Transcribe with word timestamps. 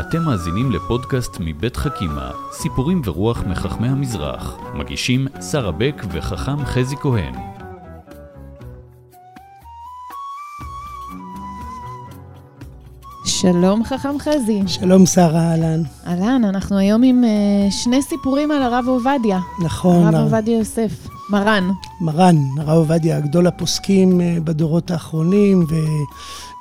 אתם 0.00 0.22
מאזינים 0.22 0.72
לפודקאסט 0.72 1.36
מבית 1.40 1.76
חכימה, 1.76 2.30
סיפורים 2.52 3.02
ורוח 3.04 3.42
מחכמי 3.46 3.88
המזרח. 3.88 4.56
מגישים 4.74 5.26
שרה 5.50 5.72
בק 5.72 6.02
וחכם 6.12 6.64
חזי 6.64 6.96
כהן. 6.96 7.34
שלום 13.24 13.84
חכם 13.84 14.18
חזי. 14.18 14.62
שלום 14.66 15.06
שרה, 15.06 15.50
אהלן. 15.50 15.82
אהלן, 16.06 16.44
אנחנו 16.44 16.78
היום 16.78 17.02
עם 17.02 17.24
uh, 17.24 17.72
שני 17.72 18.02
סיפורים 18.02 18.50
על 18.50 18.62
הרב 18.62 18.84
עובדיה. 18.88 19.38
נכון. 19.64 20.04
הרב 20.04 20.14
הר- 20.14 20.22
עובדיה 20.22 20.58
יוסף, 20.58 21.08
מרן. 21.30 21.70
מרן, 22.00 22.36
הרב 22.58 22.68
עובדיה, 22.68 23.20
גדול 23.20 23.46
הפוסקים 23.46 24.20
אה, 24.20 24.36
בדורות 24.44 24.90
האחרונים, 24.90 25.66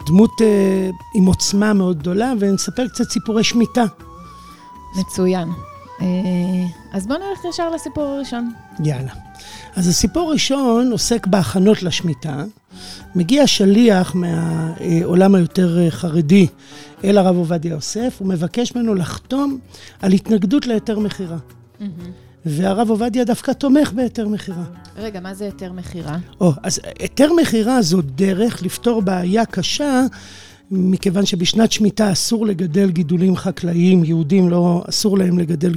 ודמות 0.03 0.41
אה, 0.41 0.89
עם 1.15 1.25
עוצמה 1.25 1.73
מאוד 1.73 1.99
גדולה, 1.99 2.33
ונספר 2.39 2.87
קצת 2.87 3.09
סיפורי 3.09 3.43
שמיטה. 3.43 3.83
מצוין. 4.95 5.49
Uh, 5.99 6.01
אז 6.93 7.07
בואו 7.07 7.19
נלך 7.19 7.45
ישר 7.49 7.69
לסיפור 7.69 8.03
הראשון. 8.03 8.51
יאללה. 8.83 9.11
אז 9.75 9.87
הסיפור 9.87 10.29
הראשון 10.29 10.91
עוסק 10.91 11.27
בהכנות 11.27 11.83
לשמיטה. 11.83 12.43
מגיע 13.15 13.47
שליח 13.47 14.15
מהעולם 14.15 15.35
היותר 15.35 15.79
אה, 15.79 15.91
חרדי 15.91 16.47
אל 17.03 17.17
הרב 17.17 17.35
עובדיה 17.35 17.71
יוסף, 17.71 18.15
הוא 18.19 18.27
מבקש 18.27 18.75
ממנו 18.75 18.95
לחתום 18.95 19.59
על 20.01 20.11
התנגדות 20.11 20.67
להיתר 20.67 20.99
מכירה. 20.99 21.37
והרב 22.45 22.89
עובדיה 22.89 23.23
דווקא 23.23 23.51
תומך 23.51 23.91
בהיתר 23.91 24.27
מכירה. 24.27 24.63
רגע, 24.97 25.19
מה 25.19 25.33
זה 25.33 25.45
היתר 25.45 25.71
מכירה? 25.73 26.17
או, 26.41 26.51
אז 26.63 26.79
היתר 26.99 27.33
מכירה 27.41 27.81
זו 27.81 28.01
דרך 28.01 28.63
לפתור 28.63 29.01
בעיה 29.01 29.45
קשה, 29.45 30.05
מכיוון 30.71 31.25
שבשנת 31.25 31.71
שמיטה 31.71 32.11
אסור 32.11 32.45
לגדל 32.45 32.89
גידולים 32.89 33.35
חקלאיים, 33.35 34.03
יהודים 34.03 34.49
לא, 34.49 34.83
אסור 34.89 35.17
להם 35.17 35.39
לגדל 35.39 35.73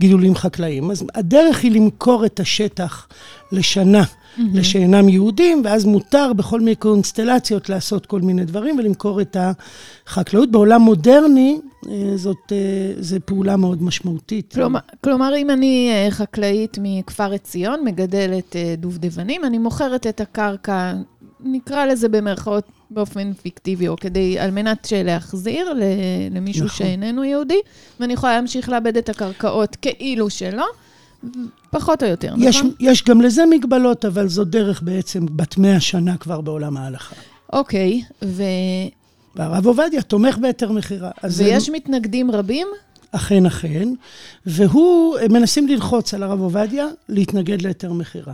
גידולים 0.00 0.34
חקלאיים. 0.34 0.90
אז 0.90 1.04
הדרך 1.14 1.62
היא 1.62 1.72
למכור 1.72 2.26
את 2.26 2.40
השטח 2.40 3.08
לשנה 3.52 4.02
לשאינם 4.38 5.08
יהודים, 5.08 5.62
ואז 5.64 5.84
מותר 5.84 6.32
בכל 6.32 6.60
מיני 6.60 6.74
קונסטלציות 6.74 7.68
לעשות 7.68 8.06
כל 8.06 8.20
מיני 8.20 8.44
דברים 8.44 8.78
ולמכור 8.78 9.20
את 9.20 9.36
החקלאות. 10.06 10.50
בעולם 10.50 10.82
מודרני 10.82 11.58
זאת, 12.16 12.52
אה, 12.52 12.92
זו 12.98 13.16
פעולה 13.24 13.56
מאוד 13.56 13.82
משמעותית. 13.82 14.52
כלומר, 14.52 14.80
כלומר, 15.04 15.36
אם 15.36 15.50
אני 15.50 15.90
אה, 15.92 16.10
חקלאית 16.10 16.78
מכפר 16.82 17.32
עציון, 17.32 17.84
מגדלת 17.84 18.56
אה, 18.56 18.74
דובדבנים, 18.78 19.44
אני 19.44 19.58
מוכרת 19.58 20.06
את 20.06 20.20
הקרקע, 20.20 20.94
נקרא 21.40 21.86
לזה 21.86 22.08
במרכאות 22.08 22.64
באופן 22.90 23.32
פיקטיבי, 23.32 23.88
או 23.88 23.96
כדי, 23.96 24.38
על 24.38 24.50
מנת 24.50 24.88
להחזיר 25.04 25.72
למישהו 26.30 26.64
נכון. 26.64 26.86
שאיננו 26.86 27.24
יהודי, 27.24 27.60
ואני 28.00 28.12
יכולה 28.12 28.36
להמשיך 28.36 28.68
לאבד 28.68 28.96
את 28.96 29.08
הקרקעות 29.08 29.76
כאילו 29.76 30.30
שלא, 30.30 30.66
פחות 31.70 32.02
או 32.02 32.08
יותר, 32.08 32.34
יש, 32.38 32.56
נכון? 32.56 32.70
יש 32.80 33.04
גם 33.04 33.20
לזה 33.20 33.46
מגבלות, 33.46 34.04
אבל 34.04 34.28
זו 34.28 34.44
דרך 34.44 34.82
בעצם 34.82 35.26
בת 35.36 35.58
מאה 35.58 35.80
שנה 35.80 36.16
כבר 36.16 36.40
בעולם 36.40 36.76
ההלכה. 36.76 37.14
אוקיי, 37.52 38.02
ו... 38.24 38.42
והרב 39.36 39.66
עובדיה 39.66 40.02
תומך 40.02 40.38
בהיתר 40.38 40.72
מכירה. 40.72 41.10
אז 41.22 41.36
זה 41.36 41.44
ויש 41.44 41.70
מתנגדים 41.70 42.30
רבים? 42.30 42.66
אכן 43.12 43.46
אכן, 43.46 43.88
והוא, 44.46 45.18
הם 45.18 45.32
מנסים 45.32 45.68
ללחוץ 45.68 46.14
על 46.14 46.22
הרב 46.22 46.40
עובדיה 46.40 46.86
להתנגד 47.08 47.62
להיתר 47.62 47.92
מכירה. 47.92 48.32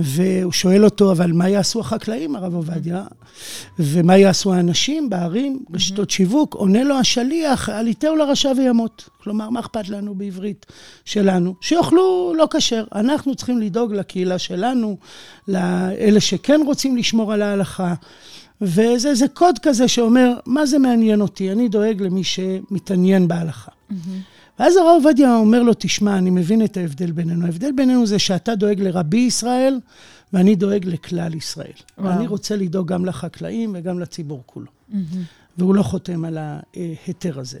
והוא 0.00 0.52
שואל 0.52 0.84
אותו, 0.84 1.12
אבל 1.12 1.32
מה 1.32 1.48
יעשו 1.48 1.80
החקלאים, 1.80 2.36
הרב 2.36 2.54
עובדיה? 2.54 3.04
ומה 3.78 4.16
יעשו 4.16 4.52
האנשים 4.52 5.10
בערים, 5.10 5.58
רשתות 5.74 6.10
שיווק? 6.10 6.54
עונה 6.54 6.84
לו 6.84 6.94
השליח, 6.98 7.68
אל 7.68 7.86
ייתהו 7.86 8.16
לרשע 8.16 8.52
וימות. 8.56 9.08
כלומר, 9.22 9.50
מה 9.50 9.60
אכפת 9.60 9.88
לנו 9.88 10.14
בעברית 10.14 10.66
שלנו? 11.04 11.54
שיאכלו 11.60 12.34
לא 12.36 12.48
כשר. 12.50 12.84
אנחנו 12.94 13.34
צריכים 13.34 13.58
לדאוג 13.58 13.92
לקהילה 13.92 14.38
שלנו, 14.38 14.96
לאלה 15.48 16.20
שכן 16.20 16.60
רוצים 16.66 16.96
לשמור 16.96 17.32
על 17.32 17.42
ההלכה. 17.42 17.94
וזה 18.62 19.08
איזה 19.08 19.28
קוד 19.28 19.58
כזה 19.58 19.88
שאומר, 19.88 20.34
מה 20.46 20.66
זה 20.66 20.78
מעניין 20.78 21.20
אותי? 21.20 21.52
אני 21.52 21.68
דואג 21.68 22.02
למי 22.02 22.24
שמתעניין 22.24 23.28
בהלכה. 23.28 23.70
ואז 24.58 24.76
הרב 24.76 25.02
עובדיה 25.04 25.36
אומר 25.36 25.62
לו, 25.62 25.72
תשמע, 25.78 26.18
אני 26.18 26.30
מבין 26.30 26.64
את 26.64 26.76
ההבדל 26.76 27.12
בינינו. 27.12 27.46
ההבדל 27.46 27.72
בינינו 27.72 28.06
זה 28.06 28.18
שאתה 28.18 28.54
דואג 28.54 28.80
לרבי 28.80 29.16
ישראל, 29.18 29.80
ואני 30.32 30.54
דואג 30.54 30.86
לכלל 30.86 31.34
ישראל. 31.34 31.72
וואו. 31.98 32.08
ואני 32.08 32.26
רוצה 32.26 32.56
לדאוג 32.56 32.88
גם 32.88 33.04
לחקלאים 33.04 33.72
וגם 33.74 34.00
לציבור 34.00 34.42
כולו. 34.46 34.66
והוא 35.58 35.74
לא 35.74 35.82
חותם 35.82 36.24
על 36.24 36.38
ההיתר 36.38 37.40
הזה. 37.40 37.58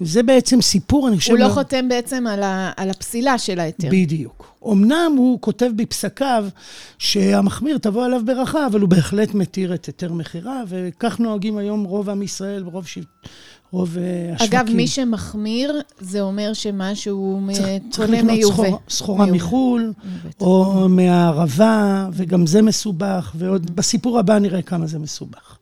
וזה 0.00 0.22
בעצם 0.22 0.60
סיפור, 0.62 1.08
אני 1.08 1.16
חושב... 1.18 1.30
הוא 1.30 1.38
לא 1.38 1.46
מאוד- 1.46 1.54
חותם 1.58 1.88
בעצם 1.88 2.26
על, 2.26 2.42
ה, 2.42 2.72
על 2.76 2.90
הפסילה 2.90 3.38
של 3.38 3.60
ההיתר. 3.60 3.88
בדיוק. 3.90 4.52
אמנם 4.72 5.12
הוא 5.16 5.38
כותב 5.40 5.70
בפסקיו 5.76 6.44
שהמחמיר 6.98 7.78
תבוא 7.78 8.04
עליו 8.04 8.20
ברכה, 8.24 8.66
אבל 8.66 8.80
הוא 8.80 8.88
בהחלט 8.88 9.34
מתיר 9.34 9.74
את 9.74 9.84
היתר 9.86 10.12
מכירה, 10.12 10.62
וכך 10.68 11.18
נוהגים 11.20 11.58
היום 11.58 11.84
רוב 11.84 12.10
עם 12.10 12.22
ישראל, 12.22 12.62
רוב, 12.62 12.86
ש... 12.86 12.98
רוב 13.72 13.96
אה, 13.98 14.02
השווקים. 14.34 14.58
אגב, 14.60 14.70
מי 14.74 14.86
שמחמיר, 14.86 15.80
זה 16.00 16.20
אומר 16.20 16.52
שמשהו 16.52 17.40
מ- 17.42 17.52
צריך, 17.52 17.66
צריך 17.90 18.06
קונה 18.10 18.18
לקנות 18.22 18.36
מיובא. 18.38 18.68
סחורה, 18.88 19.24
מיובא. 19.26 19.36
מחו"ל. 19.38 19.92
או 20.40 20.88
מהערבה, 20.88 22.08
וגם 22.12 22.46
זה 22.46 22.62
מסובך, 22.62 23.32
ועוד 23.34 23.76
בסיפור 23.76 24.18
הבא 24.18 24.38
נראה 24.38 24.62
כמה 24.62 24.86
זה 24.86 24.98
מסובך. 24.98 25.58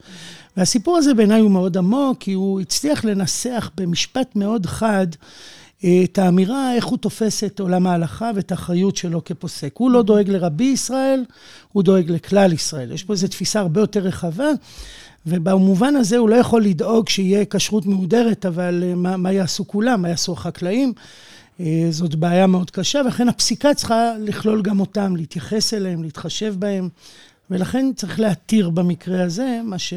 והסיפור 0.56 0.96
הזה 0.96 1.14
בעיניי 1.14 1.40
הוא 1.40 1.50
מאוד 1.50 1.76
עמוק, 1.76 2.18
כי 2.20 2.32
הוא 2.32 2.60
הצליח 2.60 3.04
לנסח 3.04 3.70
במשפט 3.76 4.36
מאוד 4.36 4.66
חד 4.66 5.06
אה, 5.84 6.00
את 6.04 6.18
האמירה 6.18 6.74
איך 6.74 6.84
הוא 6.84 6.98
תופס 6.98 7.44
את 7.44 7.60
עולם 7.60 7.86
ההלכה 7.86 8.30
ואת 8.34 8.50
האחריות 8.50 8.96
שלו 8.96 9.24
כפוסק. 9.24 9.72
הוא 9.76 9.90
לא 9.90 10.02
דואג 10.02 10.30
לרבי 10.30 10.64
ישראל, 10.64 11.24
הוא 11.72 11.82
דואג 11.82 12.10
לכלל 12.10 12.52
ישראל. 12.52 12.92
יש 12.92 13.04
פה 13.04 13.12
איזו 13.12 13.28
תפיסה 13.28 13.60
הרבה 13.60 13.80
יותר 13.80 14.00
רחבה, 14.00 14.48
ובמובן 15.26 15.96
הזה 15.96 16.16
הוא 16.16 16.28
לא 16.28 16.36
יכול 16.36 16.64
לדאוג 16.64 17.08
שיהיה 17.08 17.44
כשרות 17.44 17.86
מהודרת, 17.86 18.46
אבל 18.46 18.84
אה, 18.86 18.94
מה, 18.94 19.16
מה 19.16 19.32
יעשו 19.32 19.66
כולם? 19.66 20.02
מה 20.02 20.08
יעשו 20.08 20.32
החקלאים? 20.32 20.92
אה, 21.60 21.86
זאת 21.90 22.14
בעיה 22.14 22.46
מאוד 22.46 22.70
קשה, 22.70 23.00
ולכן 23.04 23.28
הפסיקה 23.28 23.74
צריכה 23.74 24.12
לכלול 24.20 24.62
גם 24.62 24.80
אותם, 24.80 25.16
להתייחס 25.16 25.74
אליהם, 25.74 26.02
להתחשב 26.02 26.54
בהם, 26.58 26.88
ולכן 27.50 27.92
צריך 27.96 28.20
להתיר 28.20 28.70
במקרה 28.70 29.22
הזה 29.24 29.60
מה 29.64 29.78
ש... 29.78 29.94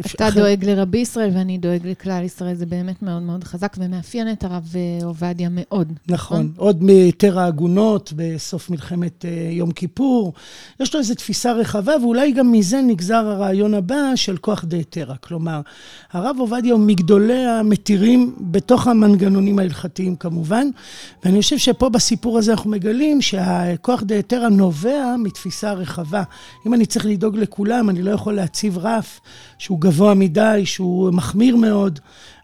אתה 0.00 0.30
דואג 0.30 0.64
לרבי 0.64 0.98
ישראל 0.98 1.30
ואני 1.34 1.58
דואג 1.58 1.86
לכלל 1.86 2.24
ישראל, 2.24 2.54
זה 2.54 2.66
באמת 2.66 3.02
מאוד 3.02 3.22
מאוד 3.22 3.44
חזק 3.44 3.76
ומאפיין 3.78 4.32
את 4.32 4.44
הרב 4.44 4.74
אה, 4.74 5.06
עובדיה 5.06 5.48
מאוד. 5.52 5.92
נכון. 6.08 6.52
עוד 6.56 6.82
מהיתר 6.82 7.38
העגונות 7.38 8.12
בסוף 8.16 8.70
מלחמת 8.70 9.24
אה, 9.24 9.48
יום 9.50 9.70
כיפור. 9.70 10.32
יש 10.80 10.94
לו 10.94 11.00
איזו 11.00 11.14
תפיסה 11.14 11.52
רחבה, 11.52 11.92
ואולי 12.02 12.32
גם 12.32 12.52
מזה 12.52 12.80
נגזר 12.80 13.26
הרעיון 13.26 13.74
הבא 13.74 14.12
של 14.14 14.36
כוח 14.36 14.64
דהיתרא. 14.64 15.14
כלומר, 15.20 15.60
הרב 16.12 16.36
עובדיה 16.38 16.72
הוא 16.72 16.80
מגדולי 16.80 17.46
המתירים 17.46 18.34
בתוך 18.40 18.86
המנגנונים 18.86 19.58
ההלכתיים 19.58 20.16
כמובן, 20.16 20.66
ואני 21.24 21.42
חושב 21.42 21.58
שפה 21.58 21.88
בסיפור 21.88 22.38
הזה 22.38 22.52
אנחנו 22.52 22.70
מגלים 22.70 23.22
שהכוח 23.22 24.02
דהיתרא 24.02 24.48
נובע 24.48 25.14
מתפיסה 25.18 25.72
רחבה. 25.72 26.22
אם 26.66 26.74
אני 26.74 26.86
צריך 26.86 27.06
לדאוג 27.06 27.36
לכולם, 27.36 27.90
אני 27.90 28.02
לא 28.02 28.10
יכול 28.10 28.34
להציב 28.34 28.78
רף 28.78 29.20
שהוא 29.58 29.80
גבוה 29.88 30.14
מדי, 30.14 30.62
שהוא 30.64 31.10
מחמיר 31.10 31.56
מאוד. 31.56 32.00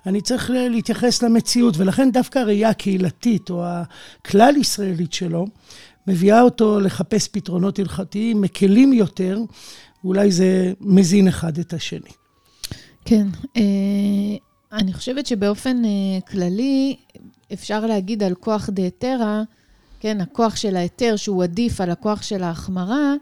אני 0.06 0.20
צריך 0.20 0.50
להתייחס 0.50 1.22
למציאות, 1.22 1.76
ולכן 1.76 2.10
דווקא 2.12 2.38
הראייה 2.38 2.68
הקהילתית 2.68 3.50
או 3.50 3.64
הכלל-ישראלית 3.64 5.12
שלו, 5.12 5.46
מביאה 6.06 6.40
אותו 6.40 6.80
לחפש 6.80 7.28
פתרונות 7.28 7.78
הלכתיים 7.78 8.40
מקלים 8.40 8.92
יותר, 8.92 9.38
ואולי 10.04 10.30
זה 10.30 10.72
מזין 10.80 11.28
אחד 11.28 11.58
את 11.58 11.72
השני. 11.72 12.10
כן. 13.04 13.26
אה, 13.56 13.62
אני 14.72 14.92
חושבת 14.92 15.26
שבאופן 15.26 15.84
אה, 15.84 16.20
כללי, 16.30 16.96
אפשר 17.52 17.86
להגיד 17.86 18.22
על 18.22 18.34
כוח 18.34 18.70
דהיתרא, 18.70 19.42
כן, 20.04 20.20
הכוח 20.20 20.56
של 20.56 20.76
ההיתר 20.76 21.16
שהוא 21.16 21.42
עדיף 21.44 21.80
על 21.80 21.90
הכוח 21.90 22.22
של 22.22 22.42
ההחמרה, 22.42 23.14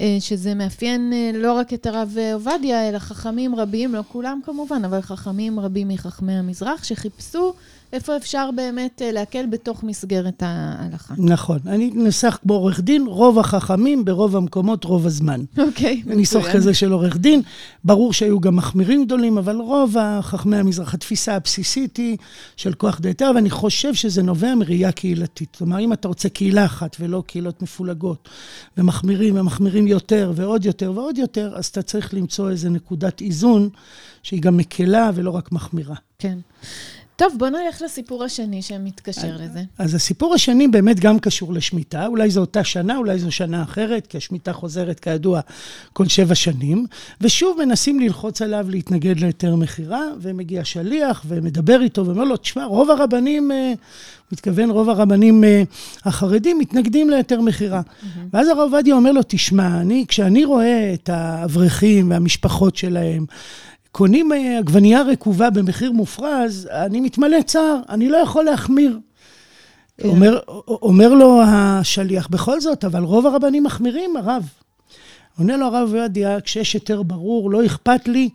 אה, 0.00 0.16
שזה 0.20 0.54
מאפיין 0.54 1.12
אה, 1.12 1.30
לא 1.34 1.52
רק 1.52 1.74
את 1.74 1.86
הרב 1.86 2.14
אה, 2.18 2.34
עובדיה, 2.34 2.88
אלא 2.88 2.98
חכמים 2.98 3.54
רבים, 3.54 3.94
לא 3.94 4.02
כולם 4.08 4.40
כמובן, 4.44 4.84
אבל 4.84 5.00
חכמים 5.00 5.60
רבים 5.60 5.88
מחכמי 5.88 6.32
המזרח, 6.32 6.84
שחיפשו 6.84 7.54
איפה 7.92 8.16
אפשר 8.16 8.50
באמת 8.56 9.02
אה, 9.02 9.12
להקל 9.12 9.46
בתוך 9.46 9.82
מסגרת 9.84 10.42
ההלכה. 10.46 11.14
נכון. 11.18 11.58
אני 11.66 11.90
נסח 11.94 12.38
כמו 12.42 12.54
עורך 12.54 12.80
דין, 12.80 13.06
רוב 13.06 13.38
החכמים 13.38 14.04
ברוב 14.04 14.36
המקומות 14.36 14.84
רוב 14.84 15.06
הזמן. 15.06 15.40
אוקיי, 15.58 16.02
ניסוח 16.06 16.46
כזה 16.52 16.74
של 16.74 16.92
עורך 16.92 17.16
דין. 17.16 17.42
ברור 17.84 18.12
שהיו 18.12 18.40
גם 18.40 18.56
מחמירים 18.56 19.04
גדולים, 19.04 19.38
אבל 19.38 19.56
רוב 19.56 19.96
החכמי 19.98 20.56
המזרח, 20.56 20.94
התפיסה 20.94 21.36
הבסיסית 21.36 21.96
היא 21.96 22.16
של 22.56 22.72
כוח 22.72 23.00
דהיתר, 23.00 23.30
ואני 23.34 23.50
חושב 23.50 23.94
שזה 23.94 24.22
נובע 24.22 24.54
מראייה 24.54 24.92
קהילתית. 24.92 25.56
כלומר, 25.58 25.80
אם 25.80 25.92
אתה 25.92 26.08
רוצה 26.08 26.28
קהילה 26.28 26.64
אחת 26.64 26.96
ולא 27.00 27.22
קהילות 27.26 27.62
מפולגות, 27.62 28.28
ומחמירים 28.78 29.36
ומחמירים 29.36 29.86
יותר 29.86 30.32
ועוד 30.34 30.64
יותר 30.64 30.92
ועוד 30.94 31.18
יותר, 31.18 31.52
אז 31.56 31.66
אתה 31.66 31.82
צריך 31.82 32.14
למצוא 32.14 32.50
איזו 32.50 32.70
נקודת 32.70 33.20
איזון 33.20 33.68
שהיא 34.22 34.42
גם 34.42 34.56
מקלה 34.56 35.10
ולא 35.14 35.30
רק 35.30 35.52
מחמירה. 35.52 35.96
כן. 36.18 36.38
טוב, 37.22 37.34
בוא 37.38 37.48
נלך 37.48 37.82
לסיפור 37.82 38.24
השני 38.24 38.62
שמתקשר 38.62 39.36
לזה. 39.40 39.62
אז 39.78 39.94
הסיפור 39.94 40.34
השני 40.34 40.68
באמת 40.68 41.00
גם 41.00 41.18
קשור 41.18 41.52
לשמיטה, 41.52 42.06
אולי 42.06 42.30
זו 42.30 42.40
אותה 42.40 42.64
שנה, 42.64 42.96
אולי 42.96 43.18
זו 43.18 43.32
שנה 43.32 43.62
אחרת, 43.62 44.06
כי 44.06 44.16
השמיטה 44.16 44.52
חוזרת 44.52 45.00
כידוע 45.00 45.40
כל 45.92 46.08
שבע 46.08 46.34
שנים, 46.34 46.86
ושוב 47.20 47.58
מנסים 47.64 48.00
ללחוץ 48.00 48.42
עליו 48.42 48.66
להתנגד 48.68 49.20
להיתר 49.20 49.56
מכירה, 49.56 50.02
ומגיע 50.20 50.64
שליח 50.64 51.24
ומדבר 51.28 51.82
איתו 51.82 52.06
ואומר 52.06 52.24
לו, 52.24 52.36
תשמע, 52.36 52.64
רוב 52.64 52.90
הרבנים, 52.90 53.52
אה, 53.52 53.72
מתכוון 54.32 54.70
רוב 54.70 54.88
הרבנים 54.88 55.44
אה, 55.44 55.62
החרדים, 56.04 56.58
מתנגדים 56.58 57.10
להיתר 57.10 57.40
מכירה. 57.40 57.80
Mm-hmm. 57.80 58.18
ואז 58.32 58.48
הרב 58.48 58.58
עובדיה 58.58 58.94
אומר 58.94 59.12
לו, 59.12 59.20
תשמע, 59.28 59.80
אני, 59.80 60.04
כשאני 60.08 60.44
רואה 60.44 60.90
את 60.94 61.08
האברכים 61.08 62.10
והמשפחות 62.10 62.76
שלהם, 62.76 63.26
קונים 63.92 64.32
אה, 64.32 64.58
עגבנייה 64.58 65.02
רקובה 65.02 65.50
במחיר 65.50 65.92
מופרז, 65.92 66.68
אני 66.72 67.00
מתמלא 67.00 67.42
צער, 67.42 67.80
אני 67.88 68.08
לא 68.08 68.16
יכול 68.16 68.44
להחמיר. 68.44 68.98
כן. 69.98 70.08
אומר, 70.08 70.40
אומר 70.68 71.14
לו 71.14 71.42
השליח, 71.46 72.28
בכל 72.28 72.60
זאת, 72.60 72.84
אבל 72.84 73.02
רוב 73.02 73.26
הרבנים 73.26 73.64
מחמירים, 73.64 74.16
הרב. 74.16 74.48
עונה 75.38 75.56
לו 75.56 75.66
הרב 75.66 75.94
עובדיה, 75.94 76.40
כשיש 76.40 76.72
היתר 76.72 77.02
ברור, 77.02 77.50
לא 77.50 77.66
אכפת 77.66 78.08
לי 78.08 78.28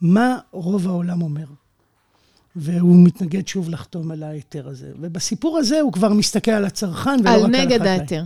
מה 0.00 0.38
רוב 0.52 0.88
העולם 0.88 1.22
אומר. 1.22 1.44
והוא 2.56 2.96
מתנגד 3.04 3.48
שוב 3.48 3.70
לחתום 3.70 4.10
על 4.10 4.22
ההיתר 4.22 4.68
הזה. 4.68 4.86
ובסיפור 5.00 5.58
הזה 5.58 5.80
הוא 5.80 5.92
כבר 5.92 6.12
מסתכל 6.12 6.50
על 6.50 6.64
הצרכן 6.64 7.10
ולא 7.20 7.30
רק 7.30 7.34
על 7.34 7.40
החקלאי. 7.40 7.60
על 7.60 7.66
נגד 7.66 7.86
ההיתר. 7.86 8.22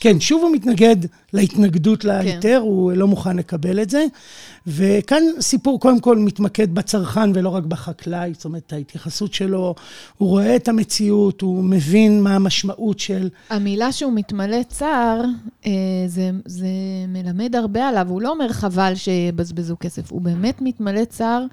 כן, 0.00 0.20
שוב 0.20 0.42
הוא 0.42 0.52
מתנגד 0.52 0.96
להתנגדות 1.32 2.04
להיתר, 2.04 2.58
כן. 2.60 2.66
הוא 2.66 2.92
לא 2.92 3.06
מוכן 3.06 3.36
לקבל 3.36 3.82
את 3.82 3.90
זה. 3.90 4.06
וכאן 4.66 5.22
סיפור 5.40 5.80
קודם 5.80 6.00
כל 6.00 6.18
מתמקד 6.18 6.74
בצרכן 6.74 7.30
ולא 7.34 7.48
רק 7.48 7.64
בחקלאי, 7.64 8.32
זאת 8.34 8.44
אומרת, 8.44 8.72
ההתייחסות 8.72 9.34
שלו, 9.34 9.74
הוא 10.18 10.28
רואה 10.28 10.56
את 10.56 10.68
המציאות, 10.68 11.40
הוא 11.40 11.64
מבין 11.64 12.22
מה 12.22 12.34
המשמעות 12.34 12.98
של... 12.98 13.28
המילה 13.50 13.92
שהוא 13.92 14.12
מתמלא 14.12 14.62
צער, 14.68 15.24
אה, 15.66 15.70
זה, 16.06 16.30
זה 16.46 16.66
מלמד 17.08 17.56
הרבה 17.56 17.88
עליו, 17.88 18.06
הוא 18.10 18.22
לא 18.22 18.30
אומר 18.30 18.48
חבל 18.48 18.94
שיבזבזו 18.94 19.76
כסף, 19.80 20.12
הוא 20.12 20.20
באמת 20.20 20.62
מתמלא 20.62 21.04
צער. 21.04 21.46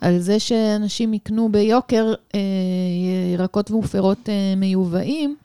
על 0.00 0.18
זה 0.18 0.40
שאנשים 0.40 1.14
יקנו 1.14 1.48
ביוקר 1.66 2.14
אה, 2.34 2.40
ירקות 3.32 3.70
ופירות 3.70 4.28
אה, 4.28 4.54
מיובאים, 4.56 5.36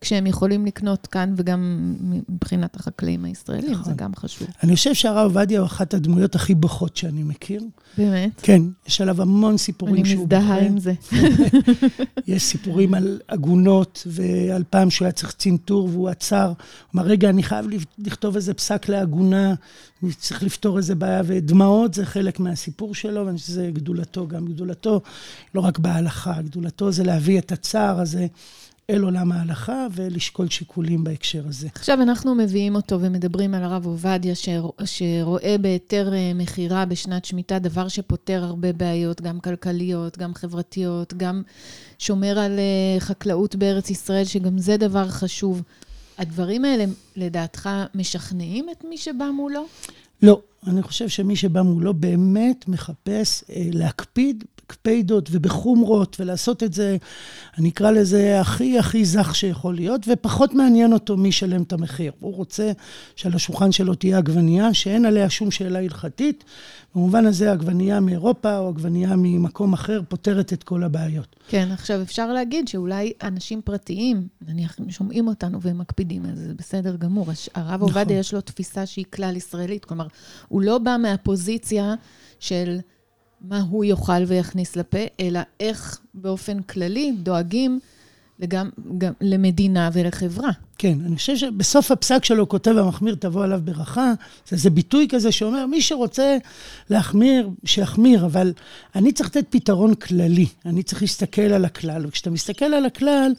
כשהם 0.00 0.26
יכולים 0.26 0.66
לקנות 0.66 1.06
כאן, 1.06 1.34
וגם 1.36 1.94
מבחינת 2.28 2.76
החקלאים 2.76 3.24
הישראלים, 3.24 3.70
נכון. 3.70 3.84
זה 3.84 3.92
גם 3.96 4.14
חשוב. 4.14 4.48
אני 4.62 4.76
חושב 4.76 4.94
שהרב 4.94 5.24
עובדיה 5.24 5.58
הוא 5.58 5.66
אחת 5.66 5.94
הדמויות 5.94 6.34
הכי 6.34 6.54
בוכות 6.54 6.96
שאני 6.96 7.22
מכיר. 7.22 7.62
באמת? 7.98 8.30
כן, 8.42 8.62
יש 8.86 9.00
עליו 9.00 9.22
המון 9.22 9.56
סיפורים 9.56 10.04
שהוא 10.04 10.28
בוכה. 10.28 10.58
אני 10.58 10.68
מזדהה 10.68 10.68
עם 10.68 10.78
זה. 10.78 10.92
יש 12.34 12.42
סיפורים 12.42 12.94
על 12.94 13.20
עגונות, 13.28 14.06
ועל 14.06 14.64
פעם 14.70 14.90
שהוא 14.90 15.06
היה 15.06 15.12
צריך 15.12 15.32
צנתור 15.32 15.88
והוא 15.92 16.08
עצר. 16.08 16.46
הוא 16.46 16.54
אמר, 16.94 17.02
רגע, 17.02 17.28
אני 17.28 17.42
חייב 17.42 17.66
לכתוב 17.98 18.34
איזה 18.36 18.54
פסק 18.54 18.88
לעגונה, 18.88 19.54
אני 20.02 20.12
צריך 20.12 20.42
לפתור 20.42 20.78
איזה 20.78 20.94
בעיה, 20.94 21.22
ודמעות 21.26 21.94
זה 21.94 22.06
חלק 22.06 22.40
מהסיפור 22.40 22.94
שלו, 22.94 23.26
ואני 23.26 23.38
חושב 23.38 23.48
שזה 23.48 23.70
גדולתו, 23.72 24.26
גם 24.26 24.46
גדולתו, 24.46 25.00
לא 25.54 25.60
רק 25.60 25.78
בהלכה, 25.78 26.42
גדולתו 26.42 26.92
זה 26.92 27.04
להביא 27.04 27.38
את 27.38 27.52
הצער 27.52 28.00
הזה. 28.00 28.26
אל 28.90 29.02
עולם 29.02 29.32
ההלכה 29.32 29.86
ולשקול 29.92 30.48
שיקולים 30.48 31.04
בהקשר 31.04 31.42
הזה. 31.48 31.68
עכשיו 31.74 32.02
אנחנו 32.02 32.34
מביאים 32.34 32.74
אותו 32.74 33.00
ומדברים 33.00 33.54
על 33.54 33.62
הרב 33.62 33.86
עובדיה, 33.86 34.34
שרואה 34.84 35.56
בהיתר 35.60 36.14
אה, 36.14 36.32
מכירה 36.34 36.84
בשנת 36.84 37.24
שמיטה 37.24 37.58
דבר 37.58 37.88
שפותר 37.88 38.44
הרבה 38.44 38.72
בעיות, 38.72 39.20
גם 39.20 39.40
כלכליות, 39.40 40.18
גם 40.18 40.34
חברתיות, 40.34 41.14
גם 41.14 41.42
שומר 41.98 42.38
על 42.38 42.58
אה, 42.58 43.00
חקלאות 43.00 43.56
בארץ 43.56 43.90
ישראל, 43.90 44.24
שגם 44.24 44.58
זה 44.58 44.76
דבר 44.76 45.08
חשוב. 45.08 45.62
הדברים 46.18 46.64
האלה, 46.64 46.84
לדעתך, 47.16 47.68
משכנעים 47.94 48.66
את 48.70 48.84
מי 48.88 48.98
שבא 48.98 49.30
מולו? 49.30 49.66
לא. 50.22 50.40
אני 50.66 50.82
חושב 50.82 51.08
שמי 51.08 51.36
שבא 51.36 51.62
מולו 51.62 51.94
באמת 51.94 52.68
מחפש 52.68 53.44
אה, 53.50 53.68
להקפיד 53.72 54.44
בקפידות 54.68 55.28
ובחומרות, 55.32 56.16
ולעשות 56.20 56.62
את 56.62 56.72
זה, 56.72 56.96
אני 57.58 57.68
אקרא 57.68 57.90
לזה 57.90 58.40
הכי 58.40 58.78
הכי 58.78 59.04
זך 59.04 59.34
שיכול 59.34 59.74
להיות, 59.74 60.00
ופחות 60.08 60.54
מעניין 60.54 60.92
אותו 60.92 61.16
מי 61.16 61.28
ישלם 61.28 61.62
את 61.62 61.72
המחיר. 61.72 62.12
הוא 62.20 62.34
רוצה 62.34 62.72
שעל 63.16 63.34
השולחן 63.34 63.72
שלו 63.72 63.94
תהיה 63.94 64.18
עגבנייה 64.18 64.74
שאין 64.74 65.04
עליה 65.04 65.30
שום 65.30 65.50
שאלה 65.50 65.78
הלכתית. 65.78 66.44
במובן 66.94 67.26
הזה 67.26 67.52
עגבנייה 67.52 68.00
מאירופה 68.00 68.58
או 68.58 68.68
עגבנייה 68.68 69.16
ממקום 69.16 69.72
אחר 69.72 70.00
פותרת 70.08 70.52
את 70.52 70.62
כל 70.62 70.82
הבעיות. 70.82 71.36
כן, 71.48 71.68
עכשיו 71.72 72.02
אפשר 72.02 72.32
להגיד 72.32 72.68
שאולי 72.68 73.12
אנשים 73.22 73.62
פרטיים, 73.62 74.28
נניח, 74.48 74.76
שומעים 74.88 75.28
אותנו 75.28 75.62
והם 75.62 75.78
מקפידים 75.78 76.24
על 76.24 76.36
זה 76.36 76.54
בסדר 76.54 76.96
גמור. 76.96 77.26
הרב 77.54 77.74
נכון. 77.74 77.80
עובדיה 77.80 78.18
יש 78.18 78.34
לו 78.34 78.40
תפיסה 78.40 78.86
שהיא 78.86 79.04
כלל 79.12 79.36
ישראלית, 79.36 79.84
כלומר, 79.84 80.06
הוא 80.48 80.62
לא 80.62 80.78
בא 80.78 80.96
מהפוזיציה 81.02 81.94
של... 82.40 82.78
מה 83.40 83.60
הוא 83.70 83.84
יאכל 83.84 84.22
ויכניס 84.26 84.76
לפה, 84.76 84.98
אלא 85.20 85.40
איך 85.60 86.00
באופן 86.14 86.62
כללי 86.62 87.12
דואגים 87.22 87.80
לגם, 88.38 88.70
גם, 88.98 89.12
למדינה 89.20 89.90
ולחברה. 89.92 90.50
כן, 90.78 90.98
אני 91.06 91.16
חושב 91.16 91.36
שבסוף 91.36 91.90
הפסק 91.90 92.24
שלו 92.24 92.48
כותב, 92.48 92.70
המחמיר 92.70 93.14
תבוא 93.14 93.44
עליו 93.44 93.60
ברכה. 93.64 94.12
זה 94.48 94.56
איזה 94.56 94.70
ביטוי 94.70 95.06
כזה 95.10 95.32
שאומר, 95.32 95.66
מי 95.66 95.82
שרוצה 95.82 96.36
להחמיר, 96.90 97.50
שיחמיר, 97.64 98.24
אבל 98.26 98.52
אני 98.96 99.12
צריך 99.12 99.28
לתת 99.28 99.46
פתרון 99.50 99.94
כללי. 99.94 100.46
אני 100.66 100.82
צריך 100.82 101.02
להסתכל 101.02 101.42
על 101.42 101.64
הכלל. 101.64 102.06
וכשאתה 102.06 102.30
מסתכל 102.30 102.64
על 102.64 102.86
הכלל, 102.86 103.32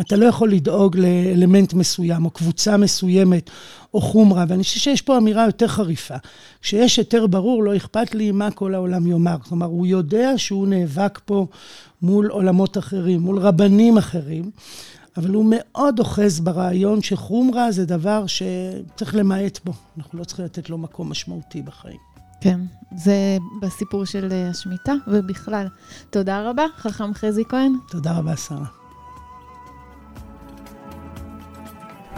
אתה 0.00 0.16
לא 0.16 0.26
יכול 0.26 0.52
לדאוג 0.52 0.96
לאלמנט 0.96 1.74
מסוים, 1.74 2.24
או 2.24 2.30
קבוצה 2.30 2.76
מסוימת, 2.76 3.50
או 3.94 4.00
חומרה. 4.00 4.44
ואני 4.48 4.62
חושב 4.62 4.80
שיש 4.80 5.02
פה 5.02 5.18
אמירה 5.18 5.44
יותר 5.46 5.68
חריפה. 5.68 6.16
כשיש 6.62 6.96
היתר 6.96 7.26
ברור, 7.26 7.62
לא 7.62 7.76
אכפת 7.76 8.14
לי 8.14 8.30
מה 8.30 8.50
כל 8.50 8.74
העולם 8.74 9.06
יאמר. 9.06 9.36
כלומר, 9.48 9.66
הוא 9.66 9.86
יודע 9.86 10.30
שהוא 10.36 10.66
נאבק 10.66 11.20
פה 11.24 11.46
מול 12.02 12.26
עולמות 12.26 12.78
אחרים, 12.78 13.20
מול 13.20 13.38
רבנים 13.38 13.98
אחרים. 13.98 14.50
אבל 15.16 15.34
הוא 15.34 15.46
מאוד 15.48 15.98
אוחז 15.98 16.40
ברעיון 16.40 17.02
שחומרה 17.02 17.72
זה 17.72 17.86
דבר 17.86 18.24
שצריך 18.26 19.14
למעט 19.14 19.60
בו. 19.64 19.72
אנחנו 19.98 20.18
לא 20.18 20.24
צריכים 20.24 20.44
לתת 20.44 20.70
לו 20.70 20.78
מקום 20.78 21.10
משמעותי 21.10 21.62
בחיים. 21.62 21.98
כן, 22.40 22.60
זה 22.96 23.36
בסיפור 23.62 24.04
של 24.04 24.32
אה, 24.32 24.48
השמיטה 24.48 24.92
ובכלל. 25.06 25.66
תודה 26.10 26.50
רבה, 26.50 26.64
חכם 26.76 27.14
חזי 27.14 27.42
כהן. 27.48 27.72
תודה 27.90 28.18
רבה, 28.18 28.36
שרה. 28.36 28.66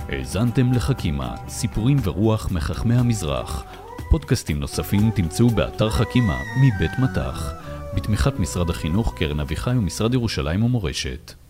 האזנתם 0.09 0.73
לחכימה, 0.73 1.35
סיפורים 1.49 1.99
ורוח 2.03 2.51
מחכמי 2.51 2.95
המזרח. 2.95 3.65
פודקאסטים 4.11 4.61
נוספים 4.61 5.11
תמצאו 5.11 5.51
באתר 5.51 5.91
חכימה 5.91 6.39
מבית 6.61 6.99
מטח, 6.99 7.53
בתמיכת 7.97 8.39
משרד 8.39 8.71
החינוך, 8.71 9.15
קרן 9.17 9.41
אביחי 9.41 9.71
ומשרד 9.71 10.15
ירושלים 10.15 10.63
ומורשת. 10.63 11.46